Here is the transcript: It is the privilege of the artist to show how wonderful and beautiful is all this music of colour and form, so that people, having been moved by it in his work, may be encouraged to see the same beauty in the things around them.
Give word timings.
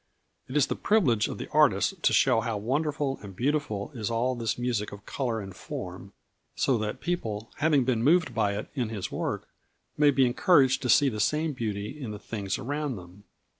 It 0.47 0.57
is 0.57 0.65
the 0.65 0.75
privilege 0.75 1.27
of 1.27 1.37
the 1.37 1.47
artist 1.51 2.01
to 2.01 2.11
show 2.11 2.41
how 2.41 2.57
wonderful 2.57 3.19
and 3.21 3.35
beautiful 3.35 3.91
is 3.93 4.09
all 4.09 4.33
this 4.35 4.57
music 4.57 4.91
of 4.91 5.05
colour 5.05 5.39
and 5.41 5.55
form, 5.55 6.13
so 6.55 6.75
that 6.79 7.01
people, 7.01 7.51
having 7.57 7.83
been 7.85 8.01
moved 8.03 8.33
by 8.33 8.55
it 8.57 8.67
in 8.73 8.89
his 8.89 9.11
work, 9.11 9.47
may 9.99 10.09
be 10.09 10.25
encouraged 10.25 10.81
to 10.81 10.89
see 10.89 11.09
the 11.09 11.19
same 11.19 11.53
beauty 11.53 12.01
in 12.01 12.09
the 12.09 12.17
things 12.17 12.57
around 12.57 12.95
them. 12.95 13.25